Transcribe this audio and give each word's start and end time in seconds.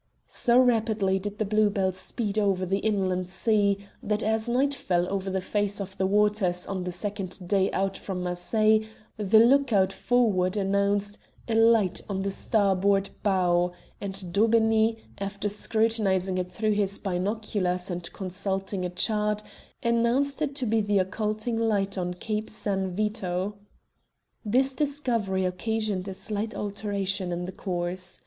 So 0.25 0.57
rapidly 0.57 1.19
did 1.19 1.37
the 1.37 1.45
Blue 1.45 1.69
Bell 1.69 1.91
speed 1.91 2.39
over 2.39 2.65
the 2.65 2.79
inland 2.79 3.29
sea 3.29 3.85
that 4.01 4.23
as 4.23 4.49
night 4.49 4.73
fell 4.73 5.07
over 5.07 5.29
the 5.29 5.41
face 5.41 5.79
of 5.79 5.95
the 5.99 6.07
waters 6.07 6.65
on 6.65 6.85
the 6.85 6.91
second 6.91 7.47
day 7.47 7.69
out 7.71 7.99
from 7.99 8.23
Marseilles 8.23 8.87
the 9.17 9.37
look 9.37 9.71
out 9.71 9.93
forrard 9.93 10.57
announced 10.57 11.19
"a 11.47 11.53
light 11.53 12.01
on 12.09 12.23
the 12.23 12.31
starboard 12.31 13.11
bow," 13.21 13.73
and 14.01 14.33
Daubeney, 14.33 14.97
after 15.19 15.47
scrutinizing 15.47 16.39
it 16.39 16.51
through 16.51 16.71
his 16.73 16.97
binoculars 16.97 17.91
and 17.91 18.11
consulting 18.11 18.83
a 18.83 18.89
chart, 18.89 19.43
announced 19.83 20.41
it 20.41 20.55
to 20.55 20.65
be 20.65 20.81
the 20.81 20.97
occulting 20.97 21.59
light 21.59 21.95
on 21.95 22.15
Cape 22.15 22.49
San 22.49 22.89
Vito. 22.89 23.53
This 24.43 24.73
discovery 24.73 25.45
occasioned 25.45 26.07
a 26.07 26.15
slight 26.15 26.55
alteration 26.55 27.31
in 27.31 27.45
the 27.45 27.51
course. 27.51 28.19